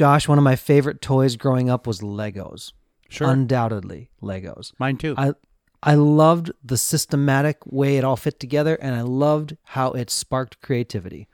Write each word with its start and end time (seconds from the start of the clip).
Josh, 0.00 0.26
one 0.26 0.38
of 0.38 0.44
my 0.44 0.56
favorite 0.56 1.02
toys 1.02 1.36
growing 1.36 1.68
up 1.68 1.86
was 1.86 2.00
Legos. 2.00 2.72
Sure. 3.10 3.28
Undoubtedly, 3.28 4.08
Legos. 4.22 4.72
Mine 4.78 4.96
too. 4.96 5.14
I 5.18 5.34
I 5.82 5.92
loved 5.92 6.52
the 6.64 6.78
systematic 6.78 7.58
way 7.66 7.98
it 7.98 8.04
all 8.04 8.16
fit 8.16 8.40
together, 8.40 8.76
and 8.76 8.94
I 8.94 9.02
loved 9.02 9.58
how 9.62 9.92
it 9.92 10.08
sparked 10.08 10.62
creativity. 10.62 11.28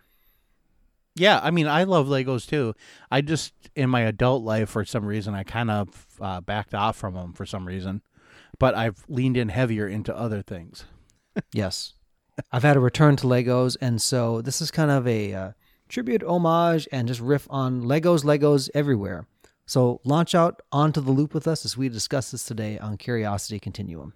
yeah, 1.14 1.38
I 1.44 1.52
mean, 1.52 1.68
I 1.68 1.84
love 1.84 2.08
Legos 2.08 2.44
too. 2.44 2.74
I 3.08 3.20
just, 3.20 3.52
in 3.76 3.88
my 3.88 4.00
adult 4.00 4.42
life, 4.42 4.70
for 4.70 4.84
some 4.84 5.06
reason, 5.06 5.32
I 5.32 5.44
kind 5.44 5.70
of 5.70 6.06
uh, 6.20 6.40
backed 6.40 6.74
off 6.74 6.96
from 6.96 7.14
them 7.14 7.34
for 7.34 7.46
some 7.46 7.68
reason. 7.68 8.02
But 8.58 8.74
I've 8.74 9.04
leaned 9.06 9.36
in 9.36 9.48
heavier 9.48 9.86
into 9.86 10.12
other 10.16 10.42
things. 10.42 10.86
Yes. 11.52 11.92
I've 12.50 12.64
had 12.64 12.76
a 12.76 12.80
return 12.80 13.14
to 13.16 13.28
Legos, 13.28 13.76
and 13.80 14.02
so 14.02 14.42
this 14.42 14.60
is 14.60 14.72
kind 14.72 14.90
of 14.90 15.06
a 15.06 15.34
uh, 15.34 15.52
tribute, 15.88 16.22
homage, 16.22 16.88
and 16.92 17.08
just 17.08 17.20
riff 17.20 17.46
on 17.50 17.82
Legos, 17.82 18.24
Legos 18.24 18.70
everywhere. 18.74 19.26
So 19.66 20.00
launch 20.04 20.34
out 20.34 20.62
onto 20.70 21.00
the 21.00 21.10
loop 21.10 21.34
with 21.34 21.48
us 21.48 21.64
as 21.64 21.76
we 21.76 21.88
discuss 21.88 22.30
this 22.30 22.44
today 22.44 22.78
on 22.78 22.96
Curiosity 22.96 23.58
Continuum. 23.58 24.14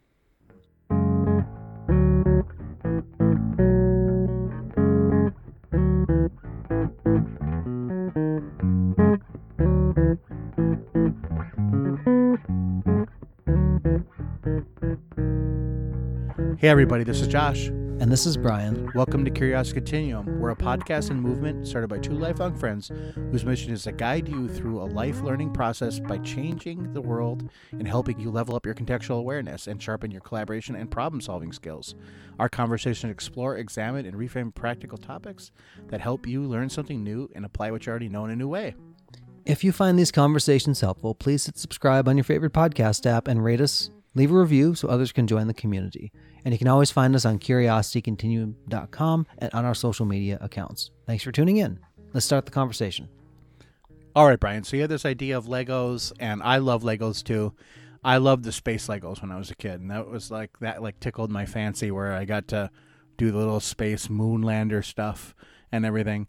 Hey, 16.59 16.69
everybody, 16.69 17.05
this 17.05 17.23
is 17.23 17.27
Josh. 17.27 17.71
And 18.01 18.11
this 18.11 18.25
is 18.25 18.39
Brian. 18.39 18.91
Welcome 18.95 19.27
to 19.27 19.31
Curiosity 19.31 19.75
Continuum. 19.75 20.41
We're 20.41 20.53
a 20.53 20.57
podcast 20.57 21.11
and 21.11 21.21
movement 21.21 21.69
started 21.69 21.89
by 21.89 21.99
two 21.99 22.15
lifelong 22.15 22.57
friends 22.57 22.91
whose 23.15 23.45
mission 23.45 23.75
is 23.75 23.83
to 23.83 23.93
guide 23.93 24.27
you 24.27 24.49
through 24.49 24.81
a 24.81 24.89
life 24.89 25.21
learning 25.21 25.53
process 25.53 26.01
by 26.01 26.17
changing 26.21 26.95
the 26.95 27.03
world 27.03 27.51
and 27.73 27.87
helping 27.87 28.19
you 28.19 28.31
level 28.31 28.57
up 28.57 28.65
your 28.65 28.75
contextual 28.75 29.19
awareness 29.19 29.67
and 29.67 29.83
sharpen 29.83 30.11
your 30.11 30.23
collaboration 30.23 30.77
and 30.77 30.91
problem 30.91 31.21
solving 31.21 31.53
skills. 31.53 31.95
Our 32.39 32.49
conversations 32.49 33.13
explore, 33.13 33.59
examine, 33.59 34.07
and 34.07 34.17
reframe 34.17 34.55
practical 34.55 34.97
topics 34.97 35.53
that 35.89 36.01
help 36.01 36.27
you 36.27 36.43
learn 36.45 36.71
something 36.71 37.05
new 37.05 37.29
and 37.35 37.45
apply 37.45 37.71
what 37.71 37.85
you 37.85 37.91
already 37.91 38.09
know 38.09 38.25
in 38.25 38.31
a 38.31 38.37
new 38.37 38.49
way. 38.49 38.77
If 39.45 39.63
you 39.63 39.73
find 39.73 39.99
these 39.99 40.11
conversations 40.11 40.81
helpful, 40.81 41.15
please 41.15 41.45
hit 41.45 41.59
subscribe 41.59 42.09
on 42.09 42.17
your 42.17 42.25
favorite 42.25 42.55
podcast 42.55 43.05
app 43.05 43.29
and 43.29 43.45
rate 43.45 43.61
us. 43.61 43.91
Leave 44.15 44.33
a 44.33 44.39
review 44.39 44.75
so 44.75 44.89
others 44.89 45.13
can 45.13 45.27
join 45.27 45.47
the 45.47 45.55
community. 45.55 46.13
And 46.45 46.53
you 46.53 46.59
can 46.59 46.69
always 46.69 46.91
find 46.91 47.15
us 47.15 47.25
on 47.25 47.39
curiositycontinuum.com 47.39 49.27
and 49.39 49.55
on 49.55 49.65
our 49.65 49.75
social 49.75 50.07
media 50.07 50.39
accounts. 50.41 50.91
Thanks 51.07 51.23
for 51.23 51.33
tuning 51.33 51.59
in. 51.59 51.79
Let's 52.13 52.27
start 52.27 52.45
the 52.45 52.51
conversation. 52.51 53.09
All 54.17 54.27
right, 54.27 54.41
Brian. 54.41 54.65
So 54.65 54.77
you 54.77 54.83
had 54.83 54.91
this 54.91 55.07
idea 55.07 55.39
of 55.39 55.47
Legos, 55.47 56.13
and 56.19 56.43
I 56.43 56.59
love 56.59 56.83
Legos 56.83 57.23
too. 57.23 57.55
I 58.03 58.17
loved 58.17 58.45
the 58.45 58.53
space 58.53 58.89
Legos 58.89 59.23
when 59.23 59.31
I 59.31 59.39
was 59.39 59.51
a 59.51 59.55
kid, 59.55 59.81
and 59.81 59.91
that 59.91 60.09
was 60.09 60.31
like 60.31 60.59
that 60.61 60.83
like 60.83 60.99
tickled 60.99 61.31
my 61.31 61.47
fancy 61.47 61.91
where 61.91 62.13
I 62.13 62.25
got 62.25 62.49
to 62.49 62.71
do 63.17 63.31
the 63.31 63.39
little 63.39 63.61
space 63.61 64.09
moonlander 64.09 64.85
stuff 64.85 65.35
and 65.71 65.85
everything. 65.85 66.27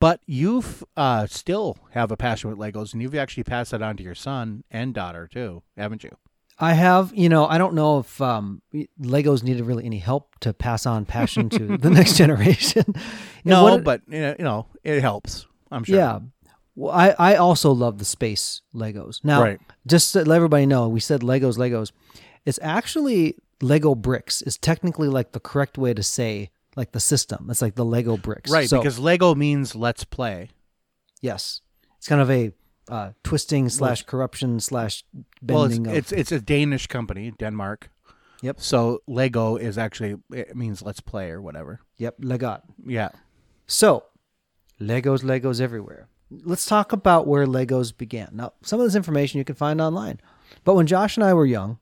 But 0.00 0.20
you've 0.26 0.84
uh, 0.96 1.26
still 1.26 1.76
have 1.90 2.10
a 2.10 2.16
passion 2.16 2.48
with 2.48 2.58
Legos, 2.58 2.92
and 2.92 3.02
you've 3.02 3.16
actually 3.16 3.42
passed 3.42 3.72
that 3.72 3.82
on 3.82 3.96
to 3.98 4.02
your 4.02 4.14
son 4.14 4.62
and 4.70 4.94
daughter 4.94 5.26
too, 5.26 5.62
haven't 5.76 6.04
you? 6.04 6.16
I 6.60 6.72
have, 6.72 7.12
you 7.14 7.28
know, 7.28 7.46
I 7.46 7.56
don't 7.58 7.74
know 7.74 7.98
if 8.00 8.20
um, 8.20 8.62
Legos 9.00 9.42
needed 9.44 9.64
really 9.64 9.84
any 9.84 9.98
help 9.98 10.38
to 10.40 10.52
pass 10.52 10.86
on 10.86 11.04
passion 11.04 11.48
to 11.50 11.76
the 11.78 11.90
next 11.90 12.16
generation. 12.16 12.84
No, 13.44 13.62
what- 13.62 13.84
but 13.84 14.02
you 14.08 14.20
know, 14.20 14.34
you 14.38 14.44
know, 14.44 14.66
it 14.84 15.00
helps. 15.00 15.46
I'm 15.70 15.84
sure. 15.84 15.96
Yeah. 15.96 16.18
Well, 16.74 16.92
I, 16.94 17.14
I 17.18 17.34
also 17.36 17.72
love 17.72 17.98
the 17.98 18.04
space 18.04 18.62
Legos. 18.74 19.24
Now, 19.24 19.42
Right. 19.42 19.60
just 19.86 20.12
to 20.12 20.24
let 20.24 20.36
everybody 20.36 20.66
know, 20.66 20.88
we 20.88 21.00
said 21.00 21.20
Legos, 21.22 21.56
Legos. 21.56 21.92
It's 22.44 22.58
actually 22.62 23.36
Lego 23.62 23.94
bricks 23.94 24.42
is 24.42 24.56
technically 24.58 25.08
like 25.08 25.32
the 25.32 25.40
correct 25.40 25.78
way 25.78 25.94
to 25.94 26.02
say 26.02 26.50
like 26.76 26.92
the 26.92 27.00
system. 27.00 27.48
It's 27.50 27.62
like 27.62 27.74
the 27.74 27.84
Lego 27.84 28.16
bricks. 28.16 28.50
Right, 28.50 28.68
So, 28.68 28.78
because 28.78 28.98
Lego 28.98 29.34
means 29.34 29.74
let's 29.74 30.04
play. 30.04 30.50
yes, 31.20 31.60
it's 31.96 32.06
kind 32.08 32.20
of 32.20 32.30
a 32.30 32.52
uh, 32.88 33.12
twisting 33.22 33.68
slash 33.68 34.02
corruption 34.04 34.60
slash 34.60 35.04
Well, 35.42 35.64
it's, 35.64 35.74
bending 35.76 35.86
of. 35.92 35.96
it's 35.98 36.12
it's 36.12 36.32
a 36.32 36.40
Danish 36.40 36.86
company, 36.86 37.32
Denmark. 37.38 37.90
Yep. 38.42 38.60
So 38.60 39.02
Lego 39.06 39.56
is 39.56 39.76
actually 39.78 40.16
it 40.32 40.54
means 40.56 40.82
let's 40.82 41.00
play 41.00 41.30
or 41.30 41.40
whatever. 41.42 41.80
yep, 41.98 42.16
Legot. 42.20 42.62
Yeah. 42.86 43.08
So, 43.66 44.04
Legos, 44.80 45.22
Legos 45.22 45.60
everywhere. 45.60 46.08
Let's 46.30 46.64
talk 46.66 46.92
about 46.92 47.26
where 47.26 47.46
Legos 47.46 47.92
began. 47.96 48.28
Now, 48.32 48.52
some 48.62 48.80
of 48.80 48.86
this 48.86 48.94
information 48.94 49.38
you 49.38 49.44
can 49.44 49.56
find 49.56 49.80
online. 49.80 50.20
But 50.64 50.74
when 50.74 50.86
Josh 50.86 51.16
and 51.16 51.24
I 51.24 51.34
were 51.34 51.46
young, 51.46 51.78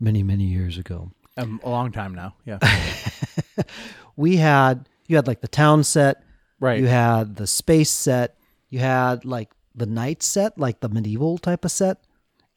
many, 0.00 0.22
many 0.22 0.44
years 0.44 0.76
ago, 0.78 1.10
Um, 1.36 1.60
a 1.64 1.68
long 1.70 1.92
time 1.92 2.14
now. 2.14 2.34
Yeah. 2.46 2.58
we 4.16 4.36
had 4.36 4.88
you 5.06 5.16
had 5.16 5.26
like 5.26 5.40
the 5.40 5.48
town 5.48 5.84
set, 5.84 6.22
Right. 6.60 6.80
you 6.80 6.86
had 6.86 7.36
the 7.36 7.46
space 7.46 7.90
set, 7.90 8.36
you 8.70 8.78
had 8.80 9.24
like 9.24 9.50
the 9.74 9.86
knight 9.86 10.22
set, 10.22 10.58
like 10.58 10.80
the 10.80 10.88
medieval 10.88 11.38
type 11.38 11.64
of 11.64 11.70
set, 11.72 11.98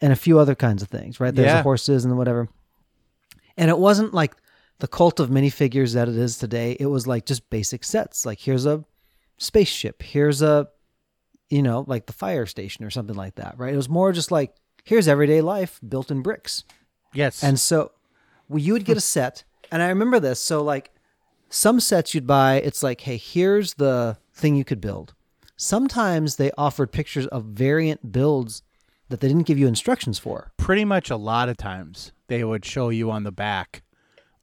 and 0.01 0.13
a 0.13 0.15
few 0.15 0.37
other 0.39 0.55
kinds 0.55 0.81
of 0.83 0.89
things, 0.89 1.19
right? 1.19 1.33
There's 1.33 1.47
Yeah. 1.47 1.57
the 1.57 1.63
horses 1.63 2.05
and 2.05 2.17
whatever. 2.17 2.47
And 3.57 3.69
it 3.69 3.77
wasn't 3.79 4.13
like 4.13 4.35
the 4.79 4.87
cult 4.87 5.19
of 5.19 5.29
minifigures 5.29 5.93
that 5.95 6.07
it 6.07 6.15
is 6.15 6.37
today. 6.37 6.77
It 6.79 6.85
was 6.87 7.07
like 7.07 7.25
just 7.25 7.49
basic 7.49 7.83
sets. 7.83 8.25
Like 8.25 8.39
here's 8.39 8.65
a 8.67 8.85
spaceship, 9.37 10.03
here's 10.03 10.41
a 10.41 10.67
you 11.49 11.63
know, 11.63 11.85
like 11.87 12.07
the 12.07 12.13
fire 12.13 12.45
station 12.45 12.83
or 12.83 12.89
something 12.89 13.15
like 13.15 13.35
that, 13.35 13.55
right? 13.57 13.73
It 13.73 13.77
was 13.77 13.87
more 13.89 14.11
just 14.11 14.31
like 14.31 14.53
here's 14.83 15.07
everyday 15.07 15.41
life 15.41 15.79
built 15.87 16.11
in 16.11 16.21
bricks. 16.21 16.63
yes. 17.13 17.43
And 17.43 17.59
so 17.59 17.91
well, 18.49 18.59
you 18.59 18.73
would 18.73 18.85
get 18.85 18.95
a 18.97 19.01
set, 19.01 19.43
and 19.71 19.81
I 19.81 19.87
remember 19.89 20.19
this. 20.19 20.39
So 20.39 20.61
like 20.63 20.91
some 21.49 21.79
sets 21.79 22.13
you'd 22.13 22.27
buy, 22.27 22.55
it's 22.55 22.83
like, 22.83 23.01
hey, 23.01 23.17
here's 23.17 23.73
the 23.75 24.17
thing 24.33 24.55
you 24.55 24.63
could 24.65 24.79
build. 24.81 25.13
Sometimes 25.57 26.35
they 26.35 26.51
offered 26.57 26.91
pictures 26.91 27.27
of 27.27 27.45
variant 27.45 28.11
builds 28.11 28.61
that 29.09 29.19
they 29.19 29.27
didn't 29.27 29.47
give 29.47 29.57
you 29.57 29.67
instructions 29.67 30.19
for. 30.19 30.51
pretty 30.57 30.85
much 30.85 31.09
a 31.09 31.15
lot 31.15 31.49
of 31.49 31.57
times 31.57 32.11
they 32.27 32.43
would 32.43 32.63
show 32.63 32.89
you 32.89 33.09
on 33.09 33.23
the 33.23 33.31
back 33.31 33.81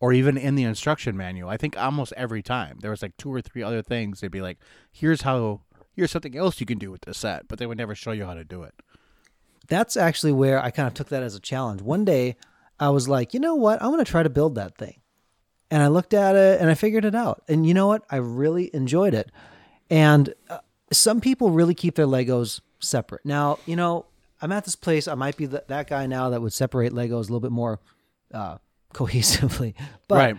or 0.00 0.12
even 0.12 0.36
in 0.36 0.54
the 0.54 0.64
instruction 0.64 1.16
manual. 1.16 1.48
I 1.48 1.56
think 1.56 1.78
almost 1.78 2.12
every 2.16 2.42
time 2.42 2.78
there 2.80 2.90
was 2.90 3.02
like 3.02 3.16
two 3.16 3.32
or 3.32 3.40
three 3.40 3.62
other 3.62 3.82
things. 3.82 4.20
They'd 4.20 4.30
be 4.30 4.42
like, 4.42 4.58
"Here's 4.90 5.22
how. 5.22 5.60
Here's 5.94 6.10
something 6.10 6.36
else 6.36 6.60
you 6.60 6.66
can 6.66 6.78
do 6.78 6.90
with 6.90 7.02
this 7.02 7.18
set," 7.18 7.46
but 7.46 7.58
they 7.58 7.66
would 7.66 7.78
never 7.78 7.94
show 7.94 8.12
you 8.12 8.24
how 8.24 8.34
to 8.34 8.44
do 8.44 8.62
it. 8.62 8.74
That's 9.68 9.96
actually 9.96 10.32
where 10.32 10.62
I 10.62 10.70
kind 10.70 10.88
of 10.88 10.94
took 10.94 11.08
that 11.08 11.22
as 11.22 11.34
a 11.34 11.40
challenge. 11.40 11.80
One 11.80 12.04
day 12.04 12.36
I 12.78 12.90
was 12.90 13.08
like, 13.08 13.34
you 13.34 13.40
know 13.40 13.54
what? 13.54 13.82
I'm 13.82 13.90
going 13.90 14.04
to 14.04 14.10
try 14.10 14.22
to 14.22 14.30
build 14.30 14.56
that 14.56 14.76
thing. 14.76 15.00
And 15.70 15.82
I 15.82 15.88
looked 15.88 16.14
at 16.14 16.36
it 16.36 16.60
and 16.60 16.70
I 16.70 16.74
figured 16.74 17.04
it 17.04 17.14
out. 17.14 17.42
And 17.48 17.66
you 17.66 17.74
know 17.74 17.86
what? 17.86 18.02
I 18.10 18.16
really 18.16 18.70
enjoyed 18.74 19.14
it. 19.14 19.30
And 19.90 20.34
uh, 20.50 20.58
some 20.96 21.20
people 21.20 21.50
really 21.50 21.74
keep 21.74 21.94
their 21.94 22.06
Legos 22.06 22.60
separate. 22.80 23.24
Now, 23.24 23.58
you 23.66 23.76
know, 23.76 24.06
I'm 24.42 24.52
at 24.52 24.64
this 24.64 24.76
place. 24.76 25.08
I 25.08 25.14
might 25.14 25.36
be 25.36 25.46
th- 25.46 25.64
that 25.68 25.88
guy 25.88 26.06
now 26.06 26.30
that 26.30 26.42
would 26.42 26.52
separate 26.52 26.92
Legos 26.92 27.12
a 27.12 27.32
little 27.32 27.40
bit 27.40 27.52
more 27.52 27.80
uh, 28.32 28.58
cohesively. 28.94 29.74
But 30.08 30.14
Right. 30.16 30.36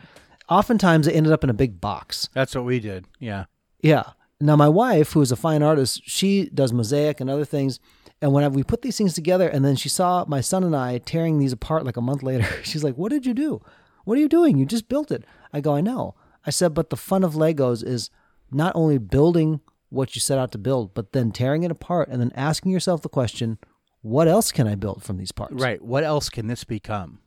oftentimes 0.49 1.05
they 1.07 1.13
ended 1.13 1.33
up 1.33 1.43
in 1.43 1.49
a 1.49 1.53
big 1.53 1.79
box. 1.81 2.29
That's 2.33 2.55
what 2.55 2.65
we 2.65 2.79
did. 2.79 3.05
Yeah. 3.19 3.45
Yeah. 3.81 4.03
Now 4.41 4.55
my 4.55 4.69
wife, 4.69 5.13
who 5.13 5.21
is 5.21 5.31
a 5.31 5.35
fine 5.35 5.63
artist, 5.63 6.01
she 6.05 6.49
does 6.53 6.73
mosaic 6.73 7.19
and 7.19 7.29
other 7.29 7.45
things. 7.45 7.79
And 8.21 8.31
when 8.33 8.51
we 8.53 8.63
put 8.63 8.81
these 8.81 8.97
things 8.97 9.13
together, 9.13 9.47
and 9.47 9.63
then 9.63 9.75
she 9.75 9.89
saw 9.89 10.25
my 10.27 10.41
son 10.41 10.63
and 10.63 10.75
I 10.75 10.97
tearing 10.99 11.37
these 11.39 11.51
apart 11.53 11.85
like 11.85 11.97
a 11.97 12.01
month 12.01 12.23
later, 12.23 12.45
she's 12.63 12.83
like, 12.83 12.95
"What 12.95 13.11
did 13.11 13.25
you 13.25 13.33
do? 13.33 13.61
What 14.05 14.17
are 14.17 14.21
you 14.21 14.29
doing? 14.29 14.57
You 14.57 14.65
just 14.65 14.87
built 14.87 15.11
it." 15.11 15.25
I 15.51 15.59
go, 15.61 15.73
"I 15.75 15.81
know." 15.81 16.15
I 16.45 16.49
said, 16.49 16.73
"But 16.73 16.89
the 16.89 16.95
fun 16.95 17.23
of 17.23 17.33
Legos 17.33 17.83
is 17.83 18.09
not 18.51 18.73
only 18.75 18.97
building 18.97 19.59
what 19.95 20.15
you 20.15 20.19
set 20.19 20.37
out 20.37 20.51
to 20.51 20.57
build, 20.57 20.93
but 20.93 21.11
then 21.13 21.31
tearing 21.31 21.63
it 21.63 21.71
apart 21.71 22.09
and 22.09 22.21
then 22.21 22.31
asking 22.35 22.71
yourself 22.71 23.01
the 23.01 23.09
question, 23.09 23.57
what 24.01 24.27
else 24.27 24.51
can 24.51 24.67
I 24.67 24.75
build 24.75 25.03
from 25.03 25.17
these 25.17 25.31
parts?" 25.31 25.55
Right. 25.55 25.81
What 25.81 26.03
else 26.03 26.29
can 26.29 26.47
this 26.47 26.63
become? 26.63 27.19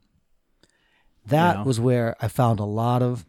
that 1.27 1.59
know? 1.59 1.65
was 1.65 1.79
where 1.79 2.17
I 2.21 2.29
found 2.29 2.59
a 2.61 2.65
lot 2.65 3.03
of 3.03 3.27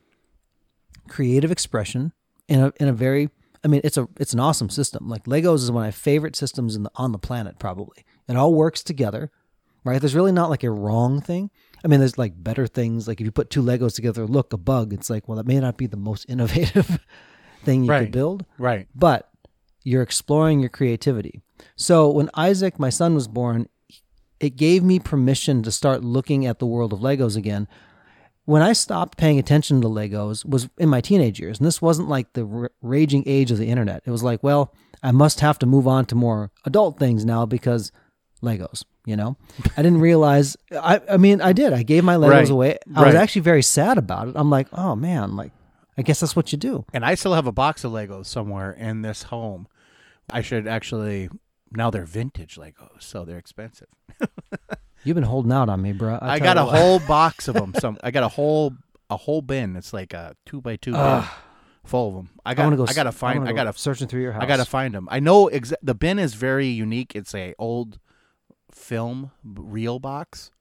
creative 1.07 1.51
expression 1.51 2.13
in 2.47 2.59
a 2.61 2.73
in 2.79 2.87
a 2.87 2.93
very 2.93 3.29
I 3.63 3.67
mean 3.67 3.81
it's 3.83 3.97
a 3.97 4.07
it's 4.17 4.33
an 4.33 4.39
awesome 4.39 4.69
system. 4.69 5.09
Like 5.09 5.25
Legos 5.25 5.55
is 5.55 5.71
one 5.71 5.83
of 5.83 5.87
my 5.87 5.91
favorite 5.91 6.35
systems 6.35 6.75
in 6.75 6.83
the, 6.83 6.91
on 6.95 7.11
the 7.11 7.17
planet 7.19 7.59
probably. 7.59 8.05
It 8.27 8.35
all 8.37 8.53
works 8.53 8.83
together, 8.83 9.31
right? 9.83 9.99
There's 9.99 10.15
really 10.15 10.31
not 10.31 10.49
like 10.49 10.63
a 10.63 10.71
wrong 10.71 11.19
thing. 11.19 11.49
I 11.83 11.87
mean 11.87 11.99
there's 11.99 12.17
like 12.17 12.41
better 12.41 12.67
things 12.67 13.07
like 13.07 13.19
if 13.19 13.25
you 13.25 13.31
put 13.31 13.49
two 13.49 13.63
Legos 13.63 13.95
together 13.95 14.25
look 14.25 14.53
a 14.53 14.57
bug, 14.57 14.93
it's 14.93 15.09
like 15.09 15.27
well 15.27 15.35
that 15.37 15.47
may 15.47 15.59
not 15.59 15.77
be 15.77 15.87
the 15.87 15.97
most 15.97 16.25
innovative 16.29 16.99
thing 17.63 17.83
you 17.83 17.89
Right. 17.91 18.03
could 18.03 18.11
build, 18.13 18.45
Right. 18.57 18.87
but 18.95 19.28
you're 19.89 20.01
exploring 20.09 20.59
your 20.59 20.69
creativity. 20.69 21.41
So 21.75 22.09
when 22.09 22.29
Isaac, 22.35 22.77
my 22.79 22.89
son, 22.91 23.15
was 23.15 23.27
born, 23.27 23.67
it 24.39 24.55
gave 24.55 24.83
me 24.83 24.99
permission 24.99 25.63
to 25.63 25.71
start 25.71 26.03
looking 26.03 26.45
at 26.45 26.59
the 26.59 26.67
world 26.67 26.93
of 26.93 26.99
Legos 26.99 27.35
again 27.35 27.67
when 28.45 28.61
I 28.63 28.73
stopped 28.73 29.17
paying 29.17 29.37
attention 29.37 29.79
to 29.81 29.87
Legos 29.87 30.43
was 30.43 30.69
in 30.77 30.89
my 30.89 31.01
teenage 31.01 31.39
years, 31.39 31.59
and 31.59 31.67
this 31.67 31.81
wasn't 31.83 32.09
like 32.09 32.33
the 32.33 32.45
r- 32.47 32.71
raging 32.81 33.23
age 33.27 33.51
of 33.51 33.57
the 33.59 33.67
internet. 33.69 34.01
It 34.05 34.11
was 34.11 34.23
like, 34.23 34.41
well, 34.43 34.73
I 35.03 35.11
must 35.11 35.39
have 35.41 35.59
to 35.59 35.65
move 35.67 35.87
on 35.87 36.05
to 36.05 36.15
more 36.15 36.49
adult 36.65 36.97
things 36.97 37.23
now 37.25 37.45
because 37.45 37.91
Legos. 38.41 38.83
You 39.05 39.15
know, 39.15 39.37
I 39.77 39.81
didn't 39.81 40.01
realize. 40.01 40.55
I 40.71 41.01
I 41.09 41.17
mean, 41.17 41.41
I 41.41 41.51
did. 41.53 41.73
I 41.73 41.83
gave 41.83 42.03
my 42.03 42.15
Legos 42.15 42.29
Right. 42.31 42.49
away. 42.49 42.77
I 42.95 43.05
was 43.05 43.15
actually 43.15 43.41
very 43.41 43.63
sad 43.63 43.97
about 43.97 44.27
it. 44.29 44.33
I'm 44.35 44.49
like, 44.51 44.67
oh 44.73 44.95
man, 44.95 45.35
like 45.35 45.51
I 45.97 46.01
guess 46.03 46.19
that's 46.19 46.35
what 46.35 46.51
you 46.51 46.57
do. 46.57 46.85
And 46.93 47.03
I 47.05 47.15
still 47.15 47.33
have 47.33 47.47
a 47.47 47.51
box 47.51 47.83
of 47.83 47.91
Legos 47.91 48.27
somewhere 48.27 48.71
in 48.71 49.01
this 49.01 49.23
home. 49.23 49.67
I 50.31 50.41
should 50.41 50.67
actually. 50.67 51.29
Now 51.71 51.89
they're 51.89 52.05
vintage 52.05 52.55
Legos, 52.55 53.01
so 53.03 53.25
they're 53.25 53.37
expensive. 53.37 53.87
You've 55.03 55.15
been 55.15 55.23
holding 55.23 55.51
out 55.51 55.69
on 55.69 55.81
me, 55.81 55.93
bro. 55.93 56.17
I, 56.21 56.39
got 56.39 56.57
a 56.57 56.63
whole 56.65 56.99
box 57.07 57.47
of 57.47 57.55
them. 57.55 57.73
Some 57.79 57.97
I 58.03 58.11
got 58.11 58.23
a 58.23 58.27
whole 58.27 58.73
a 59.09 59.15
whole 59.17 59.41
bin. 59.41 59.75
It's 59.75 59.93
like 59.93 60.13
a 60.13 60.35
two 60.45 60.61
by 60.61 60.75
two 60.75 60.91
bin 60.93 61.23
full 61.85 62.09
of 62.09 62.13
them. 62.15 62.29
I 62.45 62.51
I 62.51 62.53
got. 62.55 62.63
want 62.63 62.73
to 62.73 62.77
go. 62.77 62.85
I 62.89 62.93
gotta 62.93 63.11
find. 63.11 63.39
wanna 63.39 63.51
I 63.51 63.53
gotta. 63.53 63.73
searching 63.77 64.07
through 64.07 64.21
your 64.21 64.33
house. 64.33 64.43
I 64.43 64.45
gotta 64.45 64.65
find 64.65 64.93
them. 64.93 65.07
I 65.11 65.19
know 65.19 65.47
exa- 65.47 65.73
the 65.81 65.95
bin 65.95 66.19
is 66.19 66.33
very 66.33 66.67
unique. 66.67 67.15
It's 67.15 67.33
a 67.35 67.53
old 67.57 67.99
film 68.71 69.31
reel 69.43 69.99
box 69.99 70.51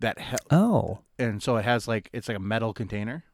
that 0.00 0.18
he- 0.20 0.36
Oh, 0.50 1.00
and 1.18 1.42
so 1.42 1.56
it 1.56 1.64
has 1.64 1.86
like 1.88 2.10
it's 2.12 2.28
like 2.28 2.36
a 2.36 2.40
metal 2.40 2.72
container. 2.72 3.24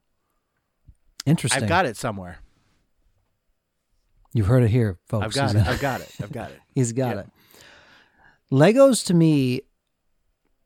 interesting. 1.26 1.62
I've 1.62 1.68
got 1.68 1.86
it 1.86 1.96
somewhere. 1.96 2.38
You've 4.32 4.46
heard 4.46 4.62
it 4.62 4.68
here, 4.70 4.98
folks. 5.06 5.24
I've 5.26 5.32
got 5.34 5.52
He's 5.52 5.60
it. 5.62 5.66
I've 5.68 5.80
got 5.80 6.00
it. 6.00 6.12
I've 6.22 6.32
got 6.32 6.50
it. 6.50 6.60
He's 6.74 6.92
got 6.92 7.16
Yeah. 7.16 7.22
it. 7.22 7.28
Legos 8.52 9.04
to 9.06 9.14
me, 9.14 9.62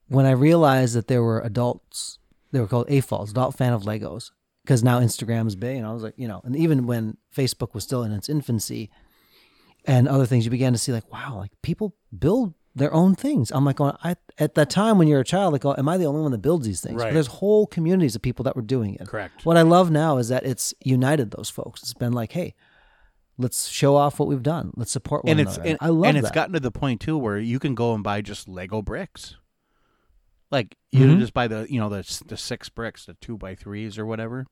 when 0.08 0.26
I 0.26 0.30
realized 0.32 0.94
that 0.94 1.08
there 1.08 1.22
were 1.22 1.40
adults, 1.40 2.18
they 2.52 2.60
were 2.60 2.66
called 2.66 2.88
AFOLs, 2.88 3.30
adult 3.30 3.56
fan 3.56 3.72
of 3.72 3.82
Legos, 3.82 4.30
because 4.64 4.82
now 4.82 5.00
Instagram 5.00 5.46
is 5.46 5.56
big, 5.56 5.76
and 5.76 5.86
I 5.86 5.92
was 5.92 6.02
like, 6.02 6.14
you 6.16 6.28
know, 6.28 6.40
and 6.44 6.56
even 6.56 6.86
when 6.86 7.16
Facebook 7.34 7.74
was 7.74 7.84
still 7.84 8.02
in 8.02 8.12
its 8.12 8.28
infancy, 8.28 8.90
and 9.86 10.08
other 10.08 10.24
things, 10.24 10.44
you 10.46 10.50
began 10.50 10.72
to 10.72 10.78
see 10.78 10.92
like, 10.92 11.10
wow, 11.12 11.36
like 11.36 11.50
people 11.62 11.94
build 12.18 12.54
their 12.74 12.92
own 12.94 13.14
things. 13.14 13.50
I'm 13.52 13.64
like, 13.66 13.76
going, 13.76 13.94
I 14.02 14.16
at 14.38 14.54
that 14.54 14.70
time 14.70 14.96
when 14.98 15.08
you're 15.08 15.20
a 15.20 15.24
child, 15.24 15.52
like, 15.52 15.64
oh, 15.66 15.74
am 15.76 15.88
I 15.88 15.98
the 15.98 16.06
only 16.06 16.22
one 16.22 16.32
that 16.32 16.38
builds 16.38 16.66
these 16.66 16.80
things? 16.80 17.02
But 17.02 17.12
there's 17.12 17.26
whole 17.26 17.66
communities 17.66 18.16
of 18.16 18.22
people 18.22 18.44
that 18.44 18.56
were 18.56 18.62
doing 18.62 18.94
it. 18.94 19.06
Correct. 19.06 19.44
What 19.44 19.56
I 19.58 19.62
love 19.62 19.90
now 19.90 20.16
is 20.16 20.28
that 20.28 20.44
it's 20.46 20.72
united 20.82 21.30
those 21.32 21.50
folks. 21.50 21.82
It's 21.82 21.92
been 21.94 22.12
like, 22.14 22.32
hey, 22.32 22.54
let's 23.38 23.68
show 23.68 23.96
off 23.96 24.18
what 24.18 24.28
we've 24.28 24.42
done. 24.42 24.72
Let's 24.76 24.90
support 24.92 25.24
one 25.24 25.32
and 25.32 25.40
it's 25.40 25.56
another. 25.56 25.70
and, 25.70 25.78
I 25.80 25.88
love 25.88 26.08
and 26.08 26.16
it's 26.18 26.28
that. 26.28 26.34
gotten 26.34 26.54
to 26.54 26.60
the 26.60 26.70
point 26.70 27.00
too 27.00 27.16
where 27.18 27.38
you 27.38 27.58
can 27.58 27.74
go 27.74 27.94
and 27.94 28.02
buy 28.04 28.20
just 28.20 28.48
Lego 28.48 28.80
bricks. 28.82 29.36
Like 30.50 30.76
you 30.92 31.06
Mhm. 31.06 31.18
just 31.18 31.34
buy 31.34 31.48
the 31.48 31.66
you 31.68 31.80
know 31.80 31.88
the 31.88 32.02
the 32.26 32.36
six 32.36 32.68
bricks, 32.68 33.06
the 33.06 33.14
two 33.14 33.36
by 33.36 33.54
threes 33.54 33.98
or 33.98 34.06
whatever, 34.06 34.46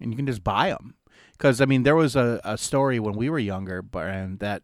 and 0.00 0.10
you 0.12 0.16
can 0.16 0.26
just 0.26 0.44
buy 0.44 0.68
them. 0.70 0.94
Because 1.32 1.60
I 1.60 1.64
mean, 1.64 1.82
there 1.84 1.96
was 1.96 2.14
a, 2.16 2.40
a 2.44 2.58
story 2.58 2.98
when 3.00 3.14
we 3.14 3.30
were 3.30 3.38
younger, 3.38 3.80
but 3.80 4.08
and 4.08 4.38
that 4.40 4.62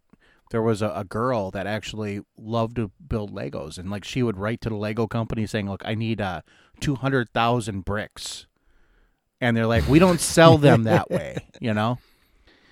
there 0.51 0.61
was 0.61 0.83
a, 0.83 0.91
a 0.95 1.05
girl 1.05 1.51
that 1.53 1.67
actually 1.67 2.21
loved 2.37 2.77
to 2.77 2.91
build 3.07 3.33
Legos, 3.33 3.79
and 3.79 3.89
like 3.91 4.05
she 4.05 4.23
would 4.23 4.37
write 4.37 4.61
to 4.63 4.69
the 4.69 4.75
Lego 4.77 5.07
company 5.07 5.47
saying, 5.47 5.71
"Look, 5.71 5.83
I 5.87 5.95
need 5.95 6.21
uh 6.21 6.43
two 6.81 6.97
hundred 6.97 7.31
thousand 7.33 7.85
bricks," 7.87 8.47
and 9.41 9.57
they're 9.57 9.67
like, 9.67 9.89
"We 9.89 9.99
don't 10.01 10.21
sell 10.21 10.59
them 10.59 10.83
that 10.83 11.09
way," 11.11 11.39
you 11.61 11.73
know. 11.73 11.99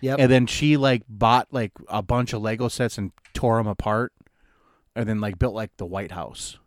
Yep. 0.00 0.19
And 0.21 0.31
then 0.31 0.47
she 0.47 0.77
like 0.77 1.03
bought 1.09 1.49
like 1.50 1.73
a 1.89 2.03
bunch 2.03 2.33
of 2.33 2.43
Lego 2.43 2.69
sets 2.69 2.99
and 2.99 3.12
tore 3.35 3.56
them 3.59 3.67
apart, 3.67 4.12
and 4.95 5.09
then 5.09 5.21
like 5.21 5.39
built 5.39 5.55
like 5.55 5.77
the 5.77 5.87
White 5.87 6.12
House. 6.12 6.59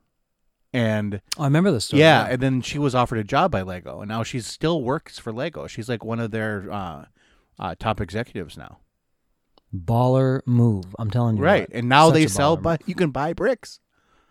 And 0.73 1.21
Oh, 1.37 1.43
I 1.43 1.45
remember 1.45 1.71
this 1.71 1.85
story. 1.85 1.99
yeah, 2.01 2.27
and 2.29 2.41
then 2.41 2.61
she 2.61 2.79
was 2.79 2.95
offered 2.95 3.19
a 3.19 3.23
job 3.25 3.51
by 3.51 3.61
Lego, 3.61 3.99
and 4.01 4.09
now 4.09 4.23
she 4.23 4.39
still 4.39 4.81
works 4.81 5.17
for 5.19 5.33
Lego. 5.33 5.67
She's 5.67 5.89
like 5.89 6.03
one 6.03 6.19
of 6.19 6.31
their 6.31 6.71
uh, 6.71 7.05
uh, 7.59 7.75
top 7.77 7.99
executives 7.99 8.57
now. 8.57 8.79
baller 9.75 10.41
move. 10.45 10.95
I'm 10.99 11.09
telling 11.11 11.37
you. 11.37 11.43
Right, 11.43 11.69
what. 11.69 11.77
and 11.77 11.89
now 11.89 12.07
Such 12.07 12.13
they 12.15 12.27
sell, 12.27 12.57
but 12.57 12.81
you 12.85 12.95
can 12.95 13.11
buy 13.11 13.33
bricks. 13.33 13.79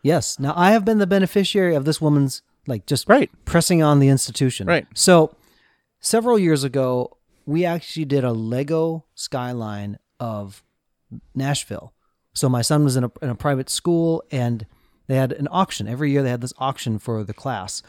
Yes. 0.03 0.38
Now 0.38 0.55
I 0.56 0.70
have 0.70 0.85
been 0.85 0.99
the 0.99 1.06
beneficiary 1.06 1.75
of 1.75 1.85
this 1.85 2.00
woman's 2.00 2.43
like 2.67 2.87
just 2.87 3.08
Right. 3.08 3.31
pressing 3.44 3.82
on 3.82 3.99
the 4.00 4.08
institution. 4.08 4.67
Right. 4.67 4.87
So 4.94 5.35
several 6.00 6.38
years 6.38 6.64
ago, 6.64 7.17
we 7.50 7.64
actually 7.64 8.05
did 8.05 8.23
a 8.23 8.32
Lego 8.32 9.06
skyline 9.17 9.99
of 10.20 10.62
Nashville. 11.35 11.93
So 12.32 12.49
my 12.49 12.62
son 12.62 12.85
was 12.85 12.97
in 12.97 13.05
a 13.05 13.11
in 13.20 13.29
a 13.29 13.35
private 13.35 13.69
school 13.69 14.23
and 14.31 14.67
they 15.08 15.17
had 15.17 15.32
an 15.32 15.49
auction. 15.50 15.88
Every 15.88 16.12
year 16.12 16.23
they 16.23 16.31
had 16.31 16.43
this 16.43 16.52
auction 16.58 17.00
for 17.00 17.25
the 17.25 17.35
class. 17.35 17.82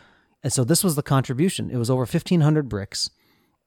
And 0.44 0.52
so 0.52 0.64
this 0.64 0.84
was 0.84 0.96
the 0.96 1.04
contribution. 1.04 1.70
It 1.70 1.78
was 1.78 1.92
over 1.92 2.02
1500 2.02 2.68
bricks 2.68 3.12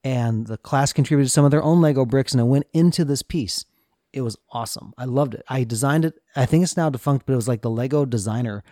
and 0.02 0.48
the 0.48 0.58
class 0.58 0.92
contributed 0.92 1.30
some 1.30 1.44
of 1.44 1.52
their 1.52 1.62
own 1.62 1.80
Lego 1.80 2.04
bricks 2.04 2.32
and 2.32 2.40
it 2.40 2.44
went 2.44 2.66
into 2.72 3.04
this 3.04 3.22
piece. 3.22 3.64
It 4.12 4.22
was 4.22 4.36
awesome. 4.50 4.94
I 4.98 5.04
loved 5.04 5.34
it. 5.34 5.44
I 5.48 5.62
designed 5.62 6.04
it. 6.04 6.14
I 6.34 6.44
think 6.44 6.64
it's 6.64 6.76
now 6.76 6.90
defunct, 6.90 7.24
but 7.26 7.34
it 7.34 7.36
was 7.36 7.48
like 7.48 7.62
the 7.62 7.70
Lego 7.70 8.04
designer, 8.04 8.64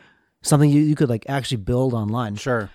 something 0.42 0.70
you, 0.70 0.82
you 0.82 0.96
could 0.96 1.08
like 1.08 1.26
actually 1.28 1.58
build 1.58 1.94
online 1.94 2.34
Sure. 2.34 2.68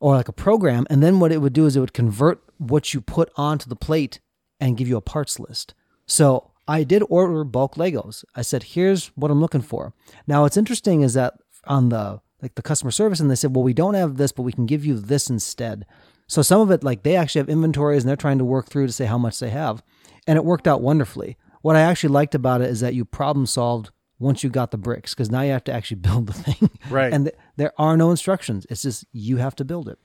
Or 0.00 0.14
like 0.14 0.28
a 0.28 0.32
program. 0.32 0.86
And 0.90 1.02
then 1.02 1.20
what 1.20 1.32
it 1.32 1.40
would 1.40 1.52
do 1.52 1.66
is 1.66 1.76
it 1.76 1.80
would 1.80 1.92
convert 1.92 2.42
what 2.58 2.94
you 2.94 3.00
put 3.00 3.30
onto 3.36 3.68
the 3.68 3.76
plate 3.76 4.20
and 4.60 4.76
give 4.76 4.88
you 4.88 4.96
a 4.96 5.02
parts 5.02 5.38
list. 5.38 5.74
So 6.06 6.50
I 6.66 6.84
did 6.84 7.02
order 7.08 7.44
bulk 7.44 7.76
Legos. 7.76 8.24
I 8.34 8.42
said, 8.42 8.62
here's 8.62 9.08
what 9.08 9.30
I'm 9.30 9.40
looking 9.40 9.62
for. 9.62 9.94
Now 10.26 10.42
what's 10.42 10.56
interesting 10.56 11.02
is 11.02 11.14
that 11.14 11.34
on 11.66 11.88
the 11.88 12.20
like 12.40 12.54
the 12.54 12.62
customer 12.62 12.90
service 12.90 13.18
and 13.20 13.30
they 13.30 13.34
said, 13.34 13.54
well, 13.54 13.64
we 13.64 13.74
don't 13.74 13.94
have 13.94 14.16
this, 14.16 14.30
but 14.30 14.42
we 14.42 14.52
can 14.52 14.66
give 14.66 14.84
you 14.84 14.94
this 14.98 15.28
instead. 15.28 15.84
So 16.28 16.42
some 16.42 16.60
of 16.60 16.70
it, 16.70 16.84
like 16.84 17.02
they 17.02 17.16
actually 17.16 17.40
have 17.40 17.48
inventories 17.48 18.02
and 18.02 18.08
they're 18.08 18.16
trying 18.16 18.38
to 18.38 18.44
work 18.44 18.68
through 18.68 18.86
to 18.86 18.92
say 18.92 19.06
how 19.06 19.18
much 19.18 19.40
they 19.40 19.50
have. 19.50 19.82
And 20.26 20.36
it 20.36 20.44
worked 20.44 20.68
out 20.68 20.82
wonderfully. 20.82 21.36
What 21.62 21.74
I 21.74 21.80
actually 21.80 22.10
liked 22.10 22.34
about 22.34 22.60
it 22.60 22.70
is 22.70 22.80
that 22.80 22.94
you 22.94 23.04
problem 23.04 23.46
solved 23.46 23.90
once 24.20 24.44
you 24.44 24.50
got 24.50 24.70
the 24.70 24.78
bricks 24.78 25.14
because 25.14 25.30
now 25.30 25.40
you 25.40 25.52
have 25.52 25.64
to 25.64 25.72
actually 25.72 25.96
build 26.00 26.26
the 26.26 26.32
thing. 26.32 26.70
Right. 26.90 27.12
And 27.12 27.26
th- 27.26 27.36
there 27.58 27.72
are 27.78 27.96
no 27.96 28.10
instructions. 28.10 28.66
It's 28.70 28.82
just 28.82 29.04
you 29.12 29.36
have 29.36 29.54
to 29.56 29.64
build 29.64 29.88
it. 29.88 29.98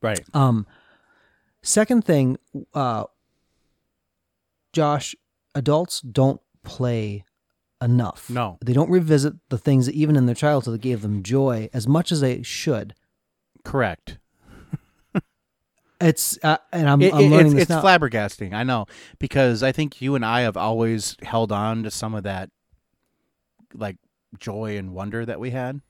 Right. 0.00 0.20
Um, 0.34 0.66
second 1.62 2.04
thing, 2.04 2.36
uh, 2.74 3.04
Josh, 4.72 5.14
adults 5.54 6.00
don't 6.00 6.40
play 6.62 7.24
enough. 7.80 8.30
No. 8.30 8.58
They 8.64 8.72
don't 8.72 8.90
revisit 8.90 9.34
the 9.48 9.58
things 9.58 9.86
that 9.86 9.94
even 9.94 10.16
in 10.16 10.26
their 10.26 10.34
childhood 10.34 10.74
that 10.74 10.80
gave 10.82 11.02
them 11.02 11.22
joy 11.22 11.68
as 11.72 11.88
much 11.88 12.12
as 12.12 12.20
they 12.20 12.42
should. 12.42 12.94
Correct. 13.64 14.18
It's 16.00 16.36
uh, 16.42 16.56
and 16.72 16.88
I'm, 16.90 17.00
It- 17.00 17.14
I'm 17.14 17.30
learning 17.30 17.52
it's 17.58 17.70
it's 17.70 17.80
flabbergasting. 17.80 18.52
I 18.52 18.64
know 18.64 18.86
because 19.20 19.62
I 19.62 19.70
think 19.70 20.02
you 20.02 20.16
and 20.16 20.24
I 20.24 20.40
have 20.40 20.56
always 20.56 21.16
held 21.22 21.52
on 21.52 21.84
to 21.84 21.92
some 21.92 22.14
of 22.16 22.24
that, 22.24 22.50
like 23.72 23.98
joy 24.36 24.76
and 24.78 24.92
wonder 24.94 25.24
that 25.24 25.38
we 25.38 25.50
had. 25.50 25.80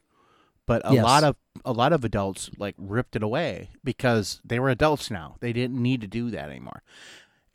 But 0.67 0.83
a 0.89 0.95
Yes. 0.95 1.05
lot 1.05 1.25
of 1.25 1.37
a 1.65 1.73
lot 1.73 1.93
of 1.93 2.05
adults 2.05 2.51
like 2.57 2.75
ripped 2.79 3.15
it 3.15 3.23
away 3.23 3.71
because 3.85 4.41
they 4.45 4.59
were 4.59 4.69
adults 4.71 5.11
now. 5.11 5.37
They 5.41 5.53
didn't 5.53 5.81
need 5.81 6.01
to 6.01 6.07
do 6.07 6.31
that 6.31 6.49
anymore, 6.51 6.83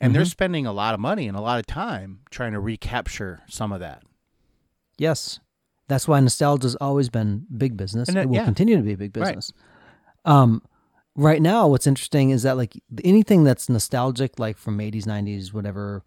and 0.00 0.14
they're 0.14 0.22
Mhm. 0.22 0.30
spending 0.30 0.66
a 0.66 0.72
lot 0.72 0.94
of 0.94 1.00
money 1.00 1.26
and 1.28 1.36
a 1.36 1.40
lot 1.40 1.58
of 1.58 1.66
time 1.66 2.20
trying 2.30 2.52
to 2.52 2.60
recapture 2.60 3.40
some 3.48 3.72
of 3.72 3.80
that. 3.80 4.02
Yes, 4.98 5.40
that's 5.88 6.06
why 6.08 6.20
nostalgia's 6.20 6.74
always 6.76 7.08
been 7.08 7.46
big 7.56 7.76
business. 7.76 8.08
And 8.08 8.18
it- 8.18 8.28
will 8.28 8.36
yeah. 8.36 8.44
continue 8.44 8.76
to 8.76 8.82
be 8.82 8.94
big 8.94 9.16
Right. 9.16 9.26
business. 9.36 9.52
Um, 10.24 10.62
right 11.16 11.40
now, 11.42 11.66
what's 11.68 11.86
interesting 11.86 12.30
is 12.30 12.42
that 12.42 12.56
like 12.56 12.80
anything 13.04 13.44
that's 13.44 13.68
nostalgic, 13.68 14.38
like 14.38 14.56
from 14.58 14.80
eighties, 14.80 15.06
nineties, 15.06 15.52
whatever, 15.52 16.02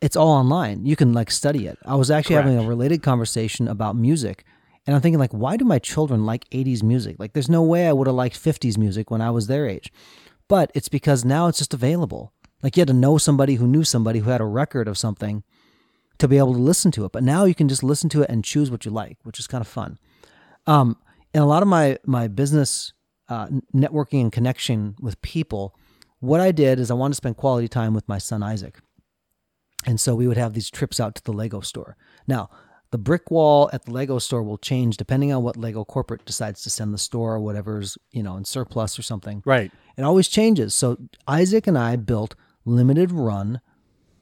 it's 0.00 0.16
all 0.16 0.28
online. 0.32 0.86
You 0.86 0.96
can 0.96 1.12
like 1.12 1.30
study 1.30 1.66
it. 1.66 1.78
I 1.84 1.94
was 1.96 2.10
actually 2.10 2.36
having 2.36 2.58
a 2.58 2.66
related 2.66 3.02
conversation 3.02 3.68
about 3.68 3.96
music, 3.96 4.44
and 4.86 4.96
I'm 4.96 5.02
thinking 5.02 5.18
like, 5.18 5.32
why 5.32 5.56
do 5.56 5.64
my 5.64 5.78
children 5.78 6.24
like 6.24 6.46
eighties 6.52 6.82
music? 6.82 7.16
Like, 7.18 7.32
there's 7.32 7.48
no 7.48 7.62
way 7.62 7.86
I 7.86 7.92
would 7.92 8.06
have 8.06 8.16
liked 8.16 8.36
fifties 8.36 8.78
music 8.78 9.10
when 9.10 9.20
I 9.20 9.30
was 9.30 9.46
their 9.46 9.68
age, 9.68 9.92
but 10.48 10.70
it's 10.74 10.88
because 10.88 11.24
now 11.24 11.48
it's 11.48 11.58
just 11.58 11.74
available. 11.74 12.32
Like 12.62 12.76
you 12.76 12.82
had 12.82 12.88
to 12.88 12.94
know 12.94 13.18
somebody 13.18 13.54
who 13.54 13.66
knew 13.66 13.84
somebody 13.84 14.18
who 14.18 14.30
had 14.30 14.40
a 14.40 14.46
record 14.46 14.88
of 14.88 14.98
something 14.98 15.42
to 16.18 16.28
be 16.28 16.36
able 16.36 16.52
to 16.52 16.58
listen 16.58 16.90
to 16.92 17.04
it. 17.06 17.12
But 17.12 17.22
now 17.22 17.44
you 17.44 17.54
can 17.54 17.68
just 17.68 17.82
listen 17.82 18.10
to 18.10 18.22
it 18.22 18.30
and 18.30 18.44
choose 18.44 18.70
what 18.70 18.84
you 18.84 18.90
like, 18.90 19.16
which 19.22 19.38
is 19.38 19.46
kind 19.46 19.62
of 19.62 19.68
fun. 19.68 19.98
Um, 20.66 20.98
in 21.32 21.40
a 21.40 21.46
lot 21.46 21.62
of 21.62 21.68
my 21.68 21.98
my 22.04 22.28
business 22.28 22.92
uh, 23.28 23.48
networking 23.74 24.20
and 24.20 24.32
connection 24.32 24.96
with 25.00 25.22
people, 25.22 25.74
what 26.18 26.40
I 26.40 26.52
did 26.52 26.78
is 26.78 26.90
I 26.90 26.94
wanted 26.94 27.12
to 27.12 27.16
spend 27.16 27.36
quality 27.38 27.68
time 27.68 27.94
with 27.94 28.08
my 28.08 28.18
son 28.18 28.42
Isaac, 28.42 28.80
and 29.86 29.98
so 29.98 30.14
we 30.14 30.28
would 30.28 30.36
have 30.36 30.52
these 30.52 30.70
trips 30.70 31.00
out 31.00 31.14
to 31.14 31.22
the 31.24 31.32
Lego 31.32 31.60
store. 31.60 31.96
Now, 32.26 32.50
the 32.90 32.98
brick 32.98 33.30
wall 33.30 33.70
at 33.72 33.84
the 33.84 33.92
Lego 33.92 34.18
store 34.18 34.42
will 34.42 34.58
change 34.58 34.96
depending 34.96 35.32
on 35.32 35.42
what 35.42 35.56
Lego 35.56 35.84
corporate 35.84 36.24
decides 36.24 36.62
to 36.62 36.70
send 36.70 36.92
the 36.92 36.98
store 36.98 37.34
or 37.34 37.40
whatever's 37.40 37.96
you 38.10 38.22
know 38.22 38.36
in 38.36 38.44
surplus 38.44 38.98
or 38.98 39.02
something. 39.02 39.42
Right. 39.44 39.70
It 39.96 40.02
always 40.02 40.28
changes. 40.28 40.74
So 40.74 40.96
Isaac 41.28 41.66
and 41.66 41.78
I 41.78 41.96
built 41.96 42.34
limited 42.64 43.12
run 43.12 43.60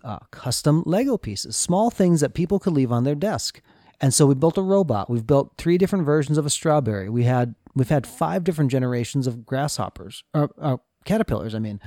uh, 0.05 0.19
custom 0.31 0.83
Lego 0.87 1.19
pieces, 1.19 1.57
small 1.57 1.91
things 1.91 2.21
that 2.21 2.35
people 2.35 2.59
could 2.59 2.73
leave 2.73 2.93
on 2.93 3.05
their 3.05 3.15
desk. 3.15 3.61
And 4.01 4.15
so 4.15 4.27
we 4.27 4.35
built 4.35 4.57
a 4.57 4.63
robot. 4.63 5.11
We've 5.11 5.27
built 5.27 5.55
three 5.59 5.77
different 5.77 6.05
versions 6.05 6.39
of 6.39 6.47
a 6.47 6.51
strawberry. 6.51 7.09
We 7.09 7.25
had 7.25 7.55
we've 7.75 7.89
had 7.89 8.07
five 8.07 8.45
different 8.45 8.71
generations 8.71 9.27
of 9.27 9.45
grasshoppers 9.45 10.25
or, 10.35 10.51
or 10.57 10.81
caterpillars. 11.05 11.55
I 11.55 11.59
mean, 11.59 11.81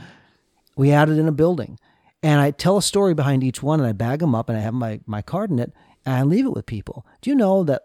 we 0.75 0.91
added 0.91 1.17
in 1.17 1.27
a 1.27 1.31
building, 1.31 1.79
and 2.21 2.41
I 2.41 2.51
tell 2.51 2.77
a 2.77 2.81
story 2.81 3.13
behind 3.13 3.43
each 3.43 3.63
one, 3.63 3.79
and 3.79 3.87
I 3.87 3.93
bag 3.93 4.19
them 4.19 4.35
up, 4.35 4.49
and 4.49 4.57
I 4.57 4.61
have 4.61 4.73
my 4.73 4.99
my 5.05 5.21
card 5.21 5.51
in 5.51 5.59
it, 5.59 5.73
and 6.05 6.15
I 6.15 6.23
leave 6.23 6.45
it 6.45 6.53
with 6.53 6.65
people. 6.65 7.05
Do 7.21 7.29
you 7.29 7.35
know 7.35 7.63
that 7.63 7.83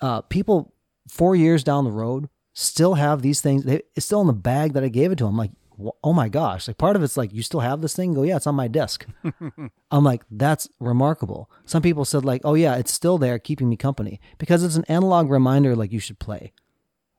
uh, 0.00 0.22
people 0.22 0.72
four 1.08 1.36
years 1.36 1.64
down 1.64 1.84
the 1.84 1.90
road 1.90 2.28
still 2.52 2.94
have 2.94 3.22
these 3.22 3.40
things? 3.40 3.64
They, 3.64 3.82
it's 3.94 4.06
still 4.06 4.20
in 4.20 4.26
the 4.26 4.32
bag 4.32 4.72
that 4.72 4.84
I 4.84 4.88
gave 4.88 5.12
it 5.12 5.18
to 5.18 5.24
them. 5.24 5.36
Like, 5.36 5.52
oh 6.02 6.12
my 6.12 6.28
gosh! 6.28 6.68
Like 6.68 6.78
part 6.78 6.96
of 6.96 7.02
it's 7.02 7.16
like, 7.16 7.32
you 7.32 7.42
still 7.42 7.60
have 7.60 7.80
this 7.80 7.94
thing? 7.94 8.14
Go, 8.14 8.22
yeah, 8.22 8.36
it's 8.36 8.46
on 8.46 8.54
my 8.54 8.68
desk. 8.68 9.06
I'm 9.90 10.04
like, 10.04 10.22
that's 10.30 10.68
remarkable. 10.78 11.50
Some 11.64 11.82
people 11.82 12.04
said 12.04 12.24
like, 12.24 12.42
oh 12.44 12.54
yeah, 12.54 12.76
it's 12.76 12.92
still 12.92 13.18
there, 13.18 13.38
keeping 13.38 13.68
me 13.68 13.76
company 13.76 14.20
because 14.38 14.62
it's 14.62 14.76
an 14.76 14.84
analog 14.88 15.30
reminder. 15.30 15.76
Like 15.76 15.92
you 15.92 16.00
should 16.00 16.18
play. 16.18 16.52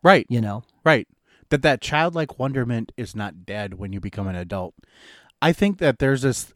Right. 0.04 0.26
You 0.30 0.42
know. 0.42 0.64
Right. 0.84 1.08
That 1.50 1.62
that 1.64 1.82
childlike 1.82 2.40
wonderment 2.40 2.92
is 2.96 3.16
not 3.16 3.46
dead 3.46 3.74
when 3.76 3.92
you 3.94 4.00
become 4.00 4.28
an 4.28 4.36
adult. 4.36 4.74
I 5.42 5.54
think 5.54 5.80
that 5.80 6.00
there's 6.00 6.22
this 6.22 6.54